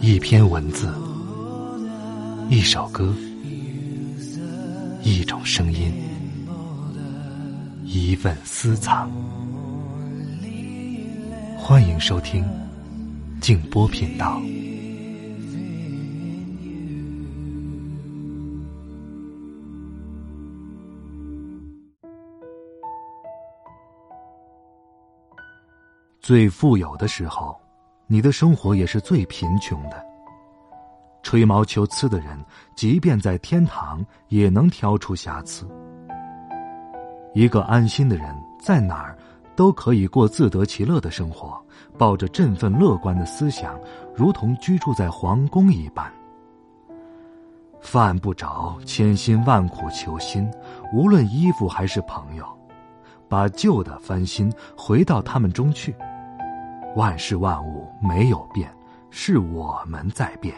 [0.00, 0.92] 一篇文字，
[2.50, 3.14] 一首歌，
[5.04, 5.92] 一种声音，
[7.84, 9.08] 一份私藏。
[11.56, 12.44] 欢迎收听
[13.40, 14.42] 静波频道。
[26.20, 27.63] 最富有的时候。
[28.06, 30.04] 你的生活也是最贫穷的。
[31.22, 32.38] 吹毛求疵的人，
[32.76, 35.66] 即便在天堂，也能挑出瑕疵。
[37.32, 39.16] 一个安心的人，在哪儿
[39.56, 41.58] 都可以过自得其乐的生活，
[41.96, 43.80] 抱着振奋乐观的思想，
[44.14, 46.12] 如同居住在皇宫一般。
[47.80, 50.50] 犯不着千辛万苦求新，
[50.92, 52.46] 无论衣服还是朋友，
[53.28, 55.94] 把旧的翻新，回到他们中去。
[56.96, 58.72] 万事万物没有变，
[59.10, 60.54] 是我们在变。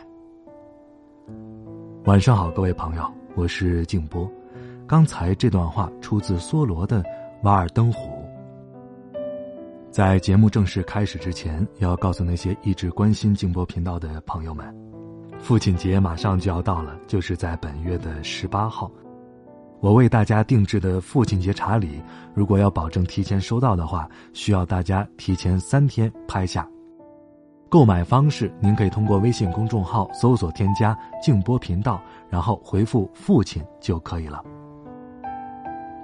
[2.05, 4.31] 晚上好，各位朋友，我是静波。
[4.87, 7.03] 刚才这段话出自梭罗的
[7.43, 8.11] 《瓦尔登湖》。
[9.91, 14.75] 在节目正式开始之前，要告诉那些一直关心静波频道的朋友们，
[15.39, 18.91] 父亲节马上就要到了，就是在本月的十八号。
[19.81, 22.01] 我为大家定制的父亲节茶礼，
[22.35, 26.67] 如果要保证提前收到的话，需要大家提前三天拍下。
[27.69, 34.43] 购买方式，您可以通过微信公众号搜索添加“静波频道”，然后回复“父亲”就可以了。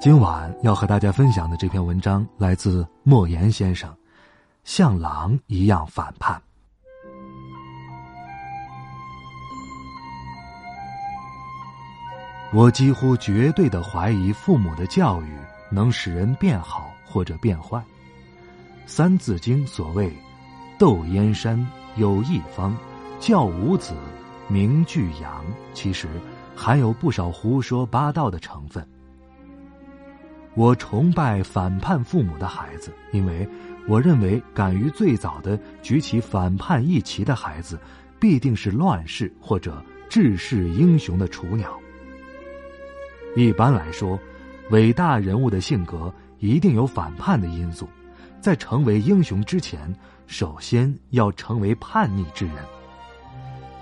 [0.01, 3.89] 今晚要和大家分享的这篇文章来自莫言先生，
[4.65, 6.37] 《像狼一样反叛》。
[12.55, 15.29] 我几乎绝对的怀疑父母的教育
[15.71, 17.79] 能使人变好或者变坏。
[18.85, 20.13] 《三字经》所谓
[20.79, 22.77] “窦燕山有一方，
[23.19, 23.95] 教五子，
[24.49, 25.43] 名俱扬”，
[25.73, 26.07] 其实
[26.55, 28.87] 含有不少胡说八道的成分。
[30.55, 33.49] 我崇拜反叛父母的孩子，因为
[33.89, 37.81] 我认为敢于最早的举起反叛义旗的孩子，
[38.21, 41.81] 必定是乱世或者治世英雄的雏鸟。
[43.35, 44.19] 一般来说，
[44.71, 47.89] 伟大人物的性格一定有反叛的因素，
[48.41, 49.95] 在成为英雄之前，
[50.27, 52.57] 首先要成为叛逆之人。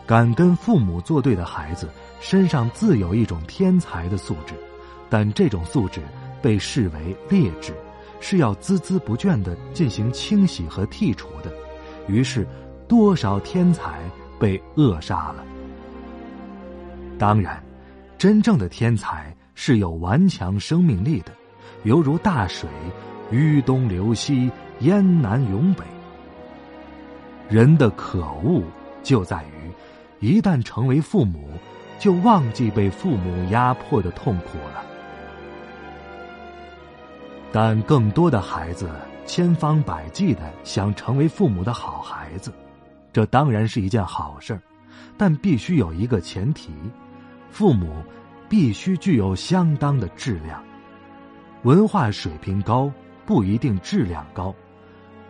[0.07, 1.89] 敢跟父母作对的孩子，
[2.21, 4.55] 身上自有一种天才的素质，
[5.09, 6.01] 但这种素质
[6.41, 7.73] 被视为劣质，
[8.21, 11.53] 是要孜孜不倦的进行清洗和剔除的。
[12.09, 12.47] 于是，
[12.87, 14.01] 多少天才
[14.39, 15.45] 被扼杀了。
[17.19, 17.63] 当然，
[18.17, 19.35] 真正的天才。
[19.63, 21.33] 是有顽强生命力的，
[21.83, 22.67] 犹如大水，
[23.31, 25.85] 淤东流西，淹南涌北。
[27.47, 28.63] 人的可恶
[29.03, 29.71] 就在于，
[30.27, 31.51] 一旦成为父母，
[31.99, 34.83] 就忘记被父母压迫的痛苦了。
[37.53, 38.89] 但更多的孩子
[39.27, 42.51] 千方百计的想成为父母的好孩子，
[43.13, 44.59] 这当然是一件好事
[45.19, 46.71] 但必须有一个前提：
[47.51, 48.03] 父母。
[48.51, 50.61] 必须具有相当的质量，
[51.63, 52.93] 文化水平高
[53.25, 54.53] 不一定质量高，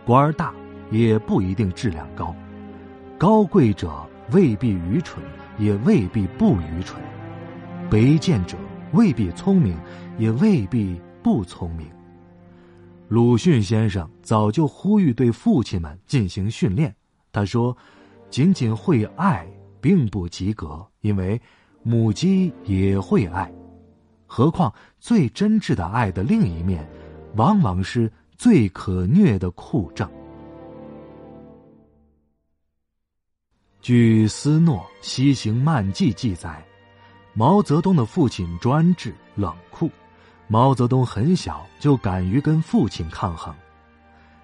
[0.03, 0.51] 官儿大
[0.89, 2.35] 也不一定质量高，
[3.19, 5.23] 高贵者未必愚蠢，
[5.59, 6.99] 也未必不愚蠢，
[7.91, 8.57] 卑贱者
[8.93, 9.77] 未必聪明，
[10.17, 11.87] 也未必不聪明。
[13.07, 16.95] 鲁迅先生早就呼吁对父亲们进行训练，
[17.31, 17.77] 他说
[18.31, 19.45] ：“仅仅会爱
[19.79, 21.39] 并不及格，因为。”
[21.83, 23.51] 母鸡也会爱，
[24.27, 26.87] 何况最真挚的爱的另一面，
[27.35, 30.09] 往往是最可虐的酷症。
[33.81, 36.63] 据斯诺《西行漫记》记载，
[37.33, 39.89] 毛泽东的父亲专制冷酷，
[40.47, 43.51] 毛泽东很小就敢于跟父亲抗衡。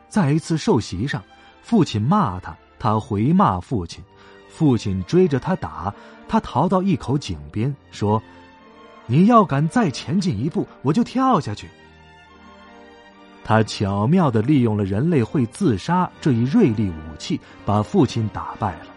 [0.09, 1.23] 在一次受袭上，
[1.61, 4.03] 父亲骂他，他回骂父亲。
[4.49, 5.93] 父亲追着他打，
[6.27, 8.21] 他逃到一口井边，说
[9.05, 11.69] ：“你要敢再前进一步，我就跳下去。”
[13.43, 18.87] 他巧妙的利用了人类会自杀这一锐利武器，把父亲打败了。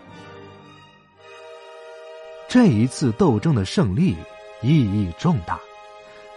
[2.49, 4.17] 这一次斗争的胜利
[4.63, 5.59] 意义重大。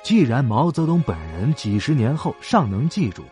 [0.03, 3.23] 既然毛泽东本人几十年后尚能记住。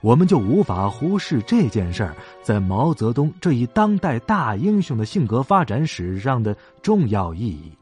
[0.00, 7.72] 我们就无法忽视这件事儿在毛泽东这一当代大英雄的性格发展史上的重要意义。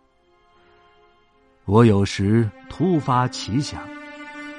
[1.67, 3.81] 我有时突发奇想，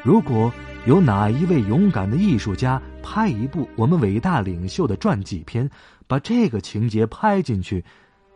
[0.04, 0.51] 如果
[0.86, 5.69] 有哪一位勇敢的艺术家拍一部我们伟大领袖的传记片，
[6.06, 7.83] 把这个情节拍进去，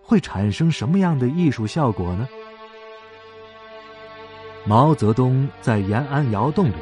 [0.01, 2.27] 会产生什么样的艺术效果呢？
[4.65, 6.75] 毛泽东在延安窑洞里，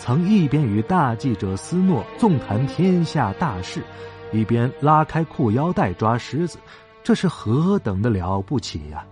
[0.00, 3.82] 曾一边与大记者斯诺纵谈天下大事，
[4.32, 6.58] 一边拉开裤腰带抓狮子，
[7.04, 9.04] 这是何等的了不起呀！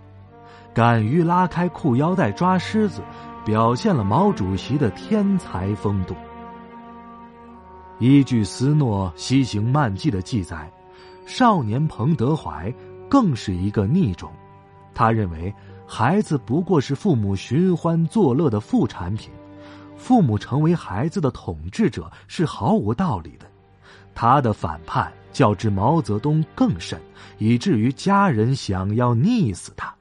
[0.73, 3.03] 敢于拉开裤腰带抓狮子，
[3.45, 6.15] 表现了毛主席的天才风度。
[7.99, 10.67] 依据斯诺西行漫记的记载，
[11.27, 12.73] 少年彭德怀
[13.07, 14.31] 更是一个逆种，
[14.95, 15.53] 他认为。
[15.91, 19.31] 孩子不过是父母寻欢作乐的副产品，
[19.99, 23.45] 父母成为孩子的统治者是毫无道理的。
[24.15, 26.99] 他的反叛较之毛泽东更甚，
[27.37, 29.93] 以至于家人想要溺死他。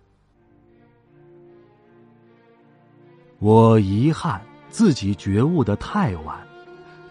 [3.38, 4.40] 我遗憾
[4.70, 6.36] 自己觉悟的太晚，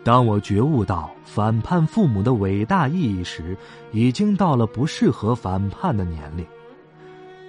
[0.04, 3.56] 当我觉悟到反叛父母的伟大意义时，
[3.94, 6.45] 已经到了不适合反叛的年龄。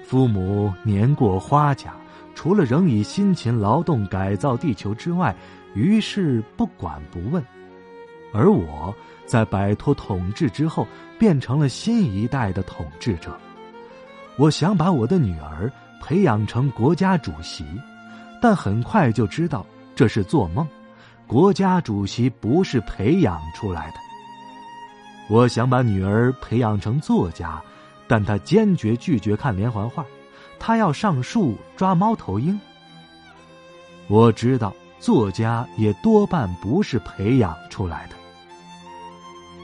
[0.04, 1.94] 父母年过花甲，
[2.38, 5.34] 除了仍以辛勤劳动改造地球之外，
[5.74, 7.44] 于是不管不问。
[8.32, 8.94] 而我
[9.26, 10.86] 在摆脱统治之后，
[11.18, 13.36] 变成了新一代的统治者。
[14.36, 15.68] 我想把我的女儿
[16.00, 17.64] 培养成国家主席，
[18.40, 20.64] 但很快就知道这是做梦。
[21.26, 23.96] 国家主席不是培养出来的。
[25.28, 27.60] 我想把女儿培养成作家。
[28.10, 30.02] 但他坚决拒绝看连环画，
[30.58, 32.58] 他要上树抓猫头鹰。
[34.06, 38.16] 我知道作家也多半不是培养出来的。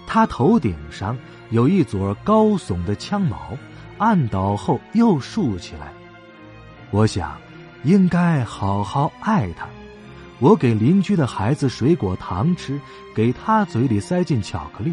[0.06, 1.16] 他头顶上
[1.50, 3.36] 有一撮高耸的枪毛，
[3.98, 5.92] 按倒后又竖起来。
[6.90, 7.36] 我想，
[7.82, 9.66] 应该好好爱他。
[10.40, 12.78] 我给邻居的孩子水果糖吃，
[13.14, 14.92] 给他嘴里塞进巧克力。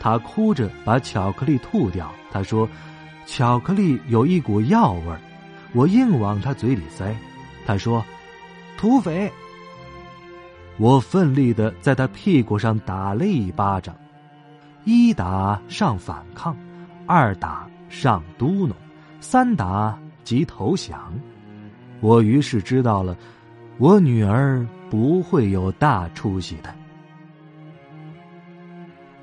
[0.00, 2.10] 他哭着把巧克力吐掉。
[2.30, 2.68] 他说
[3.26, 5.20] ：“巧克力有一股药味儿。”
[5.72, 7.14] 我硬往他嘴里塞。
[7.66, 8.04] 他说
[8.78, 9.30] ：“土匪！”
[10.78, 13.94] 我奋力的在他屁股上打了一巴掌，
[14.84, 16.56] 一打上反抗，
[17.06, 18.72] 二打上嘟哝，
[19.20, 21.12] 三打即投降。
[22.00, 23.16] 我于是知道了，
[23.78, 26.72] 我女儿不会有大出息的。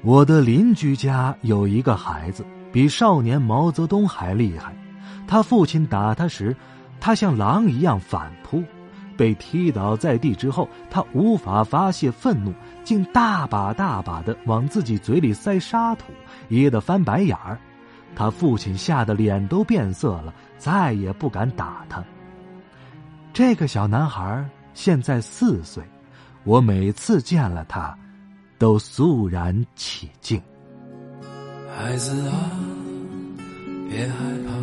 [0.01, 4.75] 我的邻居家有一个孩子，比少年毛泽东还厉害。
[5.27, 6.55] 他父亲打他时，
[6.99, 8.63] 他像狼一样反扑，
[9.17, 16.05] 被踢倒在地之后，他无法发泄愤怒，竟大把大把的往自己嘴里塞沙土，
[16.49, 17.59] 噎得翻白眼儿。
[18.15, 22.03] 他父亲吓得脸都变色了，再也不敢打他。
[23.33, 25.83] 这个小男孩现在四岁，
[26.43, 27.97] 我每次见了他。
[28.57, 30.41] 都肃然起敬。
[31.77, 32.33] 孩子啊，
[33.89, 34.13] 别害
[34.47, 34.53] 怕，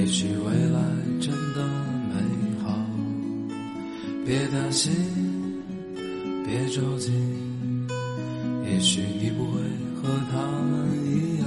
[0.00, 0.80] 也许未来
[1.20, 1.62] 真的
[2.08, 2.14] 美
[2.64, 2.74] 好。
[4.24, 4.90] 别担心，
[6.42, 7.12] 别着急，
[8.64, 9.60] 也许你不会
[10.00, 11.46] 和他们一样，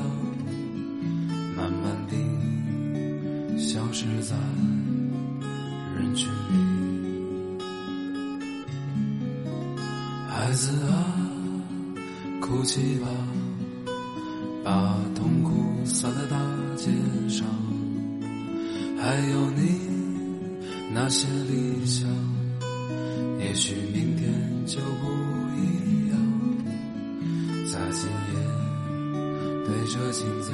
[1.58, 4.36] 慢慢地消失在
[5.98, 7.58] 人群里。
[10.30, 10.94] 孩子啊，
[12.40, 13.08] 哭泣吧，
[14.64, 16.38] 把痛苦洒在大
[16.78, 16.92] 街
[17.28, 17.48] 上。
[19.04, 19.82] 还有你
[20.94, 22.08] 那些理想，
[23.38, 24.32] 也许明天
[24.66, 25.12] 就不
[25.60, 26.18] 一样。
[27.70, 28.34] 在今夜
[29.66, 30.54] 对着镜子。